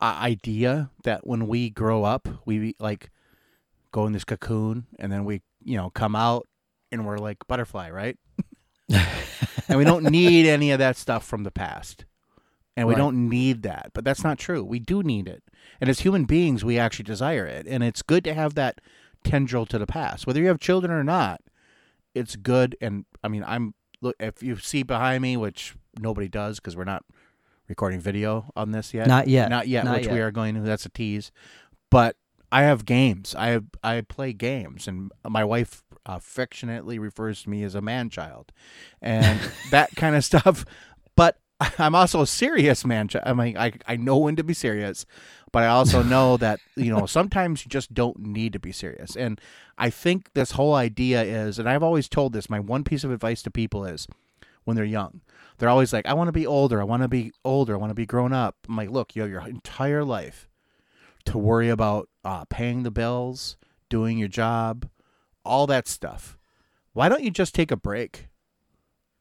idea 0.00 0.90
that 1.04 1.26
when 1.26 1.46
we 1.48 1.70
grow 1.70 2.04
up, 2.04 2.28
we 2.44 2.74
like 2.78 3.10
go 3.92 4.06
in 4.06 4.12
this 4.12 4.24
cocoon 4.24 4.86
and 4.98 5.10
then 5.10 5.24
we, 5.24 5.42
you 5.64 5.76
know, 5.76 5.90
come 5.90 6.14
out 6.14 6.46
and 6.92 7.06
we're 7.06 7.18
like 7.18 7.38
butterfly, 7.48 7.90
right? 7.90 8.16
and 9.68 9.76
we 9.78 9.84
don't 9.84 10.04
need 10.04 10.46
any 10.46 10.70
of 10.70 10.78
that 10.78 10.96
stuff 10.96 11.24
from 11.24 11.42
the 11.44 11.50
past. 11.50 12.04
And 12.76 12.86
we 12.86 12.94
Right. 12.94 12.98
don't 13.00 13.28
need 13.28 13.62
that. 13.62 13.90
But 13.92 14.04
that's 14.04 14.22
not 14.22 14.38
true. 14.38 14.62
We 14.62 14.78
do 14.78 15.02
need 15.02 15.26
it. 15.26 15.42
And 15.80 15.90
as 15.90 16.00
human 16.00 16.24
beings, 16.26 16.64
we 16.64 16.78
actually 16.78 17.04
desire 17.04 17.44
it. 17.44 17.66
And 17.66 17.82
it's 17.82 18.02
good 18.02 18.22
to 18.24 18.34
have 18.34 18.54
that 18.54 18.80
tendril 19.24 19.66
to 19.66 19.78
the 19.78 19.86
past. 19.86 20.26
Whether 20.26 20.40
you 20.40 20.46
have 20.46 20.60
children 20.60 20.92
or 20.92 21.02
not, 21.02 21.40
it's 22.14 22.36
good. 22.36 22.76
And 22.80 23.04
I 23.22 23.28
mean, 23.28 23.42
I'm 23.46 23.74
look 24.00 24.14
if 24.20 24.44
you 24.44 24.56
see 24.58 24.84
behind 24.84 25.22
me, 25.22 25.36
which 25.36 25.74
nobody 25.98 26.28
does 26.28 26.60
because 26.60 26.76
we're 26.76 26.84
not 26.84 27.04
recording 27.68 28.00
video 28.00 28.50
on 28.56 28.72
this 28.72 28.94
yet. 28.94 29.06
Not 29.06 29.28
yet. 29.28 29.50
Not 29.50 29.68
yet, 29.68 29.84
Not 29.84 29.98
which 29.98 30.08
we 30.08 30.20
are 30.20 30.30
going 30.30 30.54
to. 30.54 30.60
That's 30.60 30.86
a 30.86 30.90
tease. 30.90 31.30
But 31.90 32.16
I 32.50 32.62
have 32.62 32.84
games. 32.84 33.34
I 33.36 33.48
have, 33.48 33.64
I 33.82 34.00
play 34.00 34.32
games, 34.32 34.88
and 34.88 35.12
my 35.28 35.44
wife 35.44 35.82
affectionately 36.06 36.98
refers 36.98 37.42
to 37.42 37.50
me 37.50 37.62
as 37.62 37.74
a 37.74 37.82
man 37.82 38.08
child, 38.08 38.52
and 39.02 39.38
that 39.70 39.94
kind 39.96 40.16
of 40.16 40.24
stuff. 40.24 40.64
But 41.14 41.36
I'm 41.78 41.94
also 41.94 42.22
a 42.22 42.26
serious 42.26 42.84
man 42.84 43.08
child. 43.08 43.24
I 43.26 43.32
mean, 43.34 43.56
I 43.56 43.72
I 43.86 43.96
know 43.96 44.16
when 44.18 44.36
to 44.36 44.44
be 44.44 44.54
serious, 44.54 45.04
but 45.52 45.62
I 45.62 45.68
also 45.68 46.02
know 46.02 46.36
that 46.38 46.60
you 46.76 46.90
know 46.90 47.06
sometimes 47.06 47.64
you 47.64 47.68
just 47.68 47.92
don't 47.92 48.18
need 48.18 48.54
to 48.54 48.58
be 48.58 48.72
serious. 48.72 49.14
And 49.16 49.40
I 49.76 49.90
think 49.90 50.32
this 50.32 50.52
whole 50.52 50.74
idea 50.74 51.22
is, 51.22 51.58
and 51.58 51.68
I've 51.68 51.82
always 51.82 52.08
told 52.08 52.32
this. 52.32 52.48
My 52.48 52.60
one 52.60 52.84
piece 52.84 53.04
of 53.04 53.12
advice 53.12 53.42
to 53.42 53.50
people 53.50 53.84
is, 53.84 54.08
when 54.64 54.76
they're 54.76 54.84
young, 54.84 55.20
they're 55.58 55.68
always 55.68 55.92
like, 55.92 56.06
"I 56.06 56.14
want 56.14 56.28
to 56.28 56.32
be 56.32 56.46
older. 56.46 56.80
I 56.80 56.84
want 56.84 57.02
to 57.02 57.08
be 57.08 57.32
older. 57.44 57.74
I 57.74 57.78
want 57.78 57.90
to 57.90 57.94
be 57.94 58.06
grown 58.06 58.32
up." 58.32 58.56
I'm 58.68 58.76
like, 58.76 58.90
"Look, 58.90 59.14
you 59.14 59.22
have 59.22 59.30
your 59.30 59.46
entire 59.46 60.04
life 60.04 60.48
to 61.26 61.38
worry 61.38 61.68
about 61.68 62.08
uh, 62.24 62.44
paying 62.46 62.82
the 62.82 62.90
bills, 62.90 63.56
doing 63.88 64.18
your 64.18 64.28
job, 64.28 64.88
all 65.44 65.66
that 65.66 65.88
stuff. 65.88 66.38
Why 66.92 67.08
don't 67.08 67.22
you 67.22 67.30
just 67.30 67.54
take 67.54 67.70
a 67.70 67.76
break 67.76 68.28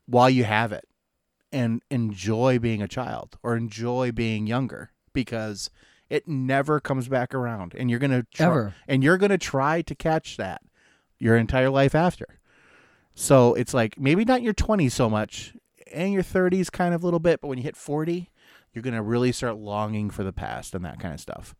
while 0.06 0.29
you 0.29 0.44
have 0.46 0.72
it 0.72 0.86
and 1.51 1.82
enjoy 1.89 2.60
being 2.60 2.82
a 2.82 2.88
child 2.88 3.38
or 3.44 3.56
enjoy 3.56 4.12
being 4.12 4.48
younger 4.48 4.91
because 5.13 5.70
it 6.10 6.27
never 6.27 6.79
comes 6.79 7.08
back 7.08 7.34
around 7.34 7.74
and 7.77 7.89
you're 7.89 8.00
to 8.00 8.25
try, 8.34 8.46
Ever. 8.46 8.75
and 8.88 9.03
you're 9.03 9.17
going 9.17 9.29
to 9.32 9.38
try 9.38 9.82
to 9.82 9.96
catch 9.96 10.38
that 10.38 10.62
your 11.20 11.36
entire 11.36 11.70
life 11.70 11.96
after. 11.96 12.39
So 13.15 13.53
it's 13.56 13.74
like 13.74 14.00
maybe 14.00 14.24
not 14.24 14.41
your 14.41 14.53
20s 14.53 14.91
so 14.91 15.10
much 15.10 15.53
and 15.94 16.13
your 16.13 16.24
30s 16.24 16.72
kind 16.72 16.94
of 16.94 17.03
a 17.03 17.06
little 17.06 17.20
bit, 17.20 17.41
but 17.41 17.48
when 17.48 17.58
you 17.58 17.63
hit 17.63 17.75
40, 17.77 18.29
you're 18.74 18.82
going 18.82 18.96
to 18.96 19.01
really 19.01 19.32
start 19.32 19.58
longing 19.58 20.10
for 20.10 20.24
the 20.24 20.34
past 20.34 20.74
and 20.75 20.84
that 20.86 21.00
kind 21.00 21.13
of 21.13 21.20
stuff. 21.20 21.56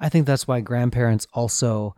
I 0.00 0.08
think 0.08 0.26
that's 0.26 0.46
why 0.46 0.60
grandparents 0.60 1.26
also 1.32 1.94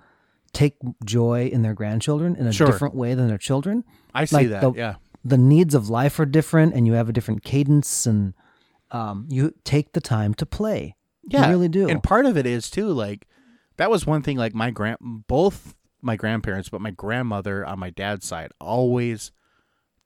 take 0.53 0.77
joy 1.05 1.47
in 1.53 1.63
their 1.63 1.75
grandchildren 1.75 2.37
in 2.37 2.47
a 2.47 2.53
Sure. 2.53 2.67
different 2.67 2.95
way 2.95 3.15
than 3.15 3.29
their 3.29 3.39
children. 3.39 3.85
I 4.15 4.25
see 4.25 4.37
Like 4.37 4.49
that. 4.51 4.61
the- 4.61 4.73
yeah. 4.73 4.95
The 5.27 5.39
needs 5.39 5.75
of 5.75 5.89
life 5.89 6.21
are 6.21 6.27
different, 6.27 6.75
and 6.75 6.87
you 6.87 6.93
have 6.93 7.09
a 7.09 7.13
different 7.13 7.43
cadence, 7.45 8.05
and 8.07 8.35
um, 8.91 9.27
you 9.31 9.55
take 9.65 9.93
the 9.93 10.01
time 10.01 10.35
to 10.35 10.45
play. 10.45 10.97
Yeah, 11.27 11.45
you 11.47 11.51
really 11.51 11.69
do. 11.69 11.89
And 11.89 12.03
part 12.03 12.27
of 12.27 12.37
it 12.37 12.45
is 12.45 12.71
too 12.71 12.89
like 12.89 13.27
that 13.79 13.91
was 13.91 14.07
one 14.07 14.23
thing. 14.23 14.37
Like 14.37 14.55
my 14.55 14.71
grand, 14.71 14.99
both 15.27 15.75
my 16.03 16.17
grandparents, 16.17 16.69
but 16.69 16.83
my 16.83 16.91
grandmother 16.91 17.65
on 17.65 17.79
my 17.79 17.89
dad's 17.89 18.27
side 18.27 18.53
always 18.61 19.33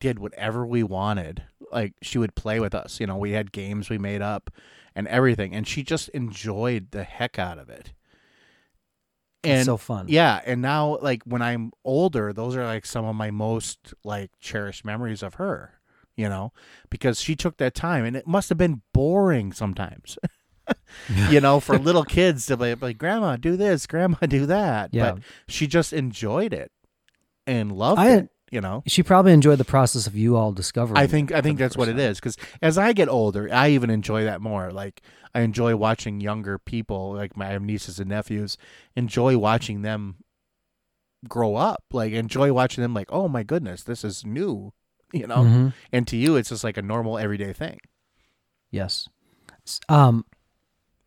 did 0.00 0.18
whatever 0.18 0.66
we 0.66 0.82
wanted. 0.82 1.42
Like 1.72 1.94
she 2.02 2.18
would 2.18 2.34
play 2.34 2.60
with 2.60 2.74
us. 2.74 3.00
You 3.00 3.06
know, 3.06 3.16
we 3.16 3.32
had 3.32 3.52
games 3.52 3.90
we 3.90 3.98
made 3.98 4.22
up 4.22 4.50
and 4.94 5.06
everything, 5.08 5.54
and 5.54 5.66
she 5.66 5.82
just 5.82 6.08
enjoyed 6.10 6.90
the 6.92 7.04
heck 7.04 7.38
out 7.38 7.58
of 7.58 7.68
it. 7.68 7.92
And 9.44 9.58
it's 9.58 9.66
so 9.66 9.76
fun. 9.76 10.06
yeah, 10.08 10.40
and 10.44 10.60
now 10.60 10.98
like 11.00 11.22
when 11.24 11.42
I'm 11.42 11.70
older, 11.84 12.32
those 12.32 12.56
are 12.56 12.64
like 12.64 12.84
some 12.84 13.04
of 13.04 13.14
my 13.14 13.30
most 13.30 13.94
like 14.04 14.30
cherished 14.40 14.84
memories 14.84 15.22
of 15.22 15.34
her, 15.34 15.78
you 16.16 16.28
know, 16.28 16.52
because 16.90 17.20
she 17.20 17.36
took 17.36 17.56
that 17.58 17.74
time 17.74 18.04
and 18.04 18.16
it 18.16 18.26
must 18.26 18.48
have 18.48 18.58
been 18.58 18.82
boring 18.92 19.52
sometimes. 19.52 20.18
you 21.30 21.40
know, 21.40 21.60
for 21.60 21.78
little 21.78 22.04
kids 22.04 22.46
to 22.46 22.56
be 22.56 22.74
like, 22.74 22.98
Grandma, 22.98 23.36
do 23.36 23.56
this, 23.56 23.86
Grandma, 23.86 24.16
do 24.26 24.44
that. 24.46 24.90
Yeah. 24.92 25.12
But 25.12 25.22
she 25.46 25.66
just 25.68 25.92
enjoyed 25.92 26.52
it 26.52 26.72
and 27.46 27.70
loved 27.70 28.00
I- 28.00 28.10
it, 28.16 28.28
you 28.50 28.60
know. 28.60 28.82
She 28.86 29.02
probably 29.02 29.32
enjoyed 29.32 29.58
the 29.58 29.64
process 29.64 30.06
of 30.06 30.16
you 30.16 30.36
all 30.36 30.52
discovering. 30.52 30.98
I 30.98 31.06
think 31.06 31.32
I 31.32 31.40
think 31.40 31.58
that's 31.58 31.76
what 31.76 31.88
it 31.88 31.98
is 31.98 32.18
because 32.18 32.36
as 32.62 32.78
I 32.78 32.92
get 32.92 33.08
older, 33.08 33.48
I 33.52 33.70
even 33.70 33.90
enjoy 33.90 34.24
that 34.24 34.40
more. 34.40 34.70
Like 34.70 35.02
I 35.34 35.40
enjoy 35.40 35.76
watching 35.76 36.20
younger 36.20 36.58
people, 36.58 37.12
like 37.14 37.36
my 37.36 37.56
nieces 37.58 37.98
and 37.98 38.08
nephews, 38.08 38.56
enjoy 38.96 39.36
watching 39.38 39.82
them 39.82 40.16
grow 41.28 41.56
up. 41.56 41.84
Like 41.92 42.12
enjoy 42.12 42.52
watching 42.52 42.82
them. 42.82 42.94
Like 42.94 43.08
oh 43.10 43.28
my 43.28 43.42
goodness, 43.42 43.82
this 43.82 44.04
is 44.04 44.24
new, 44.24 44.72
you 45.12 45.26
know. 45.26 45.38
Mhm. 45.44 45.72
And 45.92 46.06
to 46.08 46.16
you, 46.16 46.36
it's 46.36 46.48
just 46.50 46.64
like 46.64 46.76
a 46.76 46.82
normal 46.82 47.18
everyday 47.18 47.52
thing. 47.52 47.78
Yes. 48.70 49.08
Um, 49.88 50.24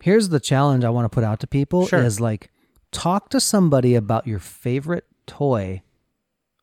here's 0.01 0.29
the 0.29 0.39
challenge 0.39 0.83
I 0.83 0.89
want 0.89 1.05
to 1.05 1.09
put 1.13 1.23
out 1.23 1.39
to 1.41 1.47
people: 1.47 1.87
Sure. 1.87 2.03
is 2.03 2.19
like 2.19 2.51
talk 2.91 3.29
to 3.29 3.39
somebody 3.39 3.95
about 3.95 4.27
your 4.27 4.39
favorite 4.39 5.05
toy 5.25 5.81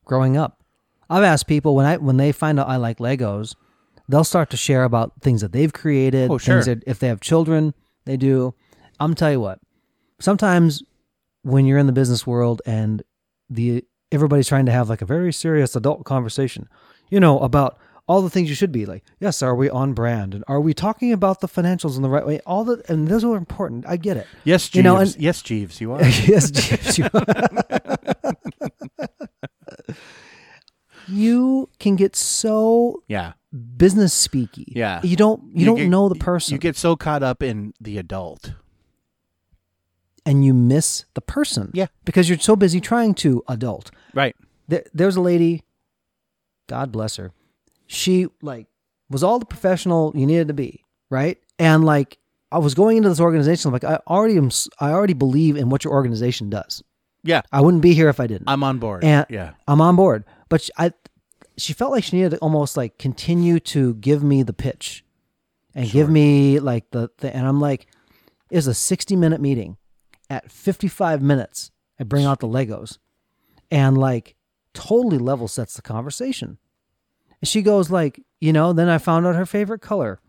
growing 0.05 0.37
up. 0.37 0.58
I've 1.09 1.23
asked 1.23 1.47
people 1.47 1.75
when 1.75 1.85
I 1.85 1.97
when 1.97 2.17
they 2.17 2.31
find 2.31 2.59
out 2.59 2.67
I 2.67 2.75
like 2.77 2.99
Legos, 2.99 3.55
they'll 4.07 4.23
start 4.23 4.49
to 4.51 4.57
share 4.57 4.83
about 4.83 5.13
things 5.21 5.41
that 5.41 5.51
they've 5.51 5.73
created. 5.73 6.29
Oh, 6.29 6.37
things 6.37 6.65
sure. 6.65 6.75
that 6.75 6.83
if 6.85 6.99
they 6.99 7.07
have 7.07 7.19
children, 7.19 7.73
they 8.05 8.17
do. 8.17 8.53
I'm 8.99 9.15
tell 9.15 9.31
you 9.31 9.39
what. 9.39 9.59
Sometimes 10.19 10.83
when 11.43 11.65
you're 11.65 11.77
in 11.77 11.87
the 11.87 11.93
business 11.93 12.27
world 12.27 12.61
and 12.65 13.01
the 13.49 13.83
everybody's 14.11 14.47
trying 14.47 14.65
to 14.65 14.71
have 14.71 14.89
like 14.89 15.01
a 15.01 15.05
very 15.05 15.31
serious 15.33 15.75
adult 15.75 16.03
conversation, 16.03 16.67
you 17.09 17.19
know, 17.19 17.39
about 17.39 17.79
all 18.07 18.21
the 18.23 18.29
things 18.29 18.49
you 18.49 18.55
should 18.55 18.71
be 18.71 18.85
like, 18.87 19.03
yes, 19.19 19.41
are 19.43 19.55
we 19.55 19.69
on 19.69 19.93
brand 19.93 20.33
and 20.33 20.43
are 20.47 20.59
we 20.59 20.73
talking 20.73 21.13
about 21.13 21.41
the 21.41 21.47
financials 21.47 21.95
in 21.95 22.01
the 22.01 22.09
right 22.09 22.25
way? 22.25 22.39
All 22.45 22.63
the 22.63 22.83
and 22.89 23.07
those 23.07 23.23
are 23.23 23.37
important. 23.37 23.85
I 23.87 23.97
get 23.97 24.17
it. 24.17 24.27
Yes, 24.43 24.63
Jeeves. 24.63 24.75
You 24.75 24.83
know, 24.83 24.97
and- 24.97 25.15
yes, 25.17 25.41
Jeeves, 25.41 25.79
you 25.79 25.91
are. 25.93 26.03
yes, 26.03 26.51
James, 26.51 26.97
you, 26.97 27.05
you 31.09 31.69
can 31.79 31.95
get 31.95 32.15
so 32.15 33.03
yeah, 33.07 33.33
business 33.77 34.27
speaky. 34.27 34.65
Yeah. 34.67 35.01
you 35.03 35.15
don't 35.15 35.41
you, 35.55 35.65
don't 35.65 35.77
get- 35.77 35.89
know 35.89 36.09
the 36.09 36.15
person, 36.15 36.53
You 36.53 36.59
get 36.59 36.75
so 36.77 36.95
caught 36.95 37.23
up 37.23 37.41
in 37.43 37.73
the 37.81 37.97
adult. 37.97 38.53
and 40.25 40.45
you 40.45 40.53
miss 40.53 41.05
the 41.13 41.21
person. 41.21 41.71
Yeah. 41.73 41.87
because 42.05 42.29
you're 42.29 42.37
so 42.39 42.55
busy 42.55 42.79
trying 42.81 43.13
to 43.15 43.43
adult. 43.47 43.91
Right. 44.13 44.35
there, 44.67 44.83
there's 44.93 45.15
a 45.15 45.21
lady 45.21 45.63
god 46.67 46.91
bless 46.91 47.15
her 47.15 47.31
she 47.87 48.27
like 48.43 48.67
was 49.09 49.23
all 49.23 49.39
the 49.39 49.45
professional 49.45 50.11
you 50.15 50.27
needed 50.27 50.47
to 50.49 50.53
be 50.53 50.83
right 51.09 51.39
and 51.57 51.83
like 51.83 52.19
i 52.51 52.59
was 52.59 52.75
going 52.75 52.97
into 52.97 53.09
this 53.09 53.19
organization 53.19 53.69
I'm 53.69 53.73
like 53.73 53.83
i 53.83 53.99
already 54.07 54.37
am 54.37 54.51
i 54.79 54.91
already 54.91 55.13
believe 55.15 55.55
in 55.57 55.69
what 55.69 55.83
your 55.83 55.93
organization 55.93 56.51
does 56.51 56.83
Yeah. 57.23 57.41
i 57.51 57.59
wouldn't 57.59 57.81
be 57.81 57.93
here 57.95 58.07
if 58.09 58.19
i 58.19 58.27
didn't 58.27 58.47
I'm 58.47 58.63
on 58.63 58.77
board. 58.77 59.03
And- 59.03 59.25
yeah. 59.31 59.53
i'm 59.67 59.81
on 59.81 59.95
board 59.95 60.25
but 60.49 60.61
she, 60.61 60.71
i 60.77 60.91
she 61.57 61.73
felt 61.73 61.91
like 61.91 62.03
she 62.03 62.15
needed 62.17 62.31
to 62.31 62.37
almost 62.37 62.77
like 62.77 62.97
continue 62.97 63.59
to 63.59 63.93
give 63.95 64.23
me 64.23 64.43
the 64.43 64.53
pitch 64.53 65.03
and 65.75 65.89
give 65.89 66.09
me 66.09 66.59
like 66.59 66.89
the, 66.91 67.09
the 67.17 67.35
and 67.35 67.47
i'm 67.47 67.61
like 67.61 67.87
it 68.49 68.55
was 68.55 68.67
a 68.67 68.73
60 68.73 69.15
minute 69.15 69.39
meeting. 69.39 69.77
At 70.31 70.51
55 70.51 71.21
minutes 71.21 71.71
i 71.99 72.03
bring 72.03 72.25
out 72.25 72.39
the 72.39 72.47
legos 72.47 72.97
and 73.71 73.97
like 73.97 74.35
totally 74.73 75.17
level 75.17 75.47
sets 75.47 75.73
the 75.73 75.81
conversation. 75.81 76.57
And 77.41 77.47
she 77.47 77.61
goes 77.61 77.89
like 77.89 78.21
you 78.39 78.53
know 78.53 78.73
then 78.73 78.89
i 78.89 78.97
found 78.97 79.25
out 79.25 79.35
her 79.35 79.45
favorite 79.45 79.81
color. 79.81 80.19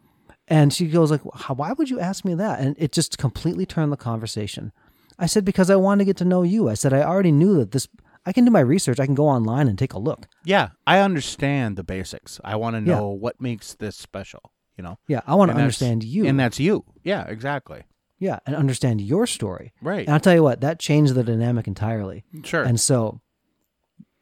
And 0.49 0.73
she 0.73 0.87
goes 0.87 1.11
like 1.11 1.21
why 1.23 1.73
would 1.73 1.91
you 1.91 2.01
ask 2.01 2.25
me 2.25 2.35
that? 2.35 2.61
And 2.61 2.77
it 2.79 2.93
just 2.93 3.19
completely 3.19 3.67
turned 3.67 3.93
the 3.93 3.97
conversation. 3.97 4.73
I 5.19 5.27
said 5.27 5.45
because 5.45 5.69
I 5.69 5.77
wanted 5.77 5.99
to 5.99 6.07
get 6.07 6.17
to 6.19 6.25
know 6.25 6.43
you. 6.43 6.71
I 6.71 6.75
said 6.75 6.95
I 6.95 7.03
already 7.03 7.33
knew 7.33 7.59
that 7.59 7.73
this. 7.73 7.89
I 8.27 8.33
can 8.33 8.45
do 8.45 8.51
my 8.51 8.61
research. 8.61 9.01
I 9.01 9.07
can 9.07 9.15
go 9.15 9.27
online 9.29 9.67
and 9.69 9.79
take 9.79 9.93
a 9.95 9.99
look. 9.99 10.27
Yeah, 10.45 10.71
I 10.87 10.99
understand 11.01 11.77
the 11.77 11.83
basics. 11.85 12.39
I 12.45 12.57
want 12.57 12.77
to 12.77 12.81
Yeah. 12.83 12.99
know 12.99 13.09
what 13.09 13.41
makes 13.41 13.75
this 13.75 13.97
special. 13.97 14.53
You 14.77 14.85
know, 14.85 14.99
Yeah, 15.09 15.21
I 15.27 15.35
want 15.35 15.51
to 15.51 15.57
understand 15.57 16.05
you. 16.05 16.27
and 16.27 16.39
that's 16.41 16.59
you. 16.61 16.85
Yeah, 17.03 17.25
exactly. 17.27 17.83
yeah, 18.19 18.39
and 18.47 18.55
understand 18.57 19.01
your 19.01 19.27
story. 19.27 19.73
Right. 19.83 20.07
And 20.07 20.11
I'll 20.15 20.21
tell 20.21 20.35
you 20.35 20.43
what, 20.43 20.61
that 20.63 20.79
changed 20.79 21.15
the 21.15 21.25
dynamic 21.25 21.67
entirely. 21.67 22.25
Sure. 22.45 22.63
And 22.63 22.79
so, 22.81 23.21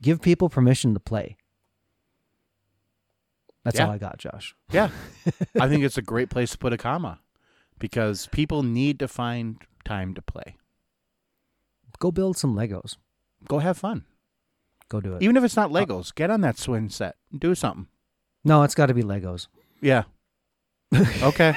give 0.03 0.21
people 0.23 0.49
permission 0.49 0.95
to 0.95 1.01
play. 1.01 1.37
That's 3.65 3.79
Yeah. 3.79 3.87
all 3.87 3.93
I 3.93 3.99
got, 3.99 4.19
Josh. 4.19 4.55
Yeah. 4.71 4.91
I 5.61 5.69
think 5.69 5.83
it's 5.85 5.99
a 5.99 6.03
great 6.03 6.31
place 6.31 6.53
to 6.53 6.59
put 6.59 6.73
a 6.73 6.77
comma 6.79 7.21
because 7.79 8.29
people 8.29 8.63
need 8.63 8.99
to 9.01 9.09
find 9.09 9.63
time 9.85 10.15
to 10.15 10.23
play. 10.23 10.57
Go 11.99 12.11
build 12.13 12.37
some 12.37 12.55
Legos. 12.55 12.97
Go 13.47 13.59
have 13.59 13.79
fun. 13.79 14.05
Go 14.89 15.01
do 15.01 15.15
it. 15.15 15.23
Even 15.23 15.37
if 15.37 15.45
it's 15.45 15.57
not 15.57 15.71
Legos, 15.71 16.15
get 16.15 16.31
on 16.31 16.41
that 16.41 16.59
swing 16.59 16.89
set. 16.89 17.17
Do 17.37 17.55
something. 17.55 17.87
no, 18.45 18.63
it's 18.63 18.75
got 18.75 18.87
to 18.87 18.95
be 18.95 19.03
Legos. 19.03 19.47
Yeah. 19.81 20.05
Okay. 21.23 21.55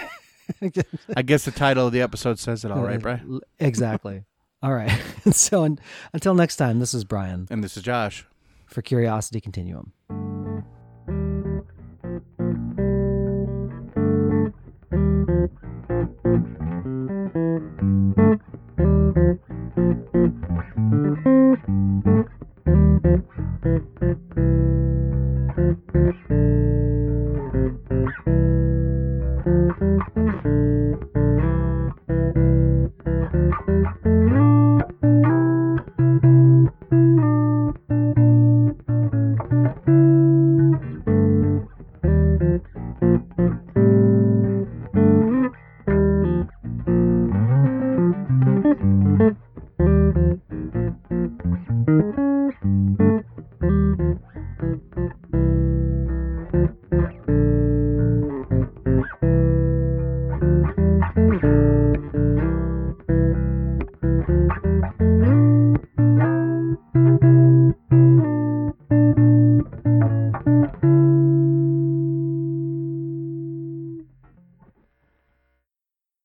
I 1.16 1.22
guess 1.22 1.46
the 1.46 1.52
title 1.52 1.88
of 1.88 1.94
the 1.94 2.02
episode 2.02 2.38
says 2.40 2.66
it 2.66 2.72
all, 2.72 2.84
right, 2.84 3.00
Brian? 3.02 3.40
Exactly. 3.60 4.26
all 4.62 4.74
right. 4.74 4.92
so 5.32 5.64
un- 5.64 5.80
until 6.12 6.34
next 6.34 6.58
time, 6.58 6.80
this 6.80 6.94
is 6.94 7.06
Brian 7.06 7.48
And 7.50 7.64
this 7.64 7.78
is 7.78 7.84
Josh. 7.84 8.26
for 8.68 8.82
Curiosity 8.82 9.40
Continuum. 9.40 9.94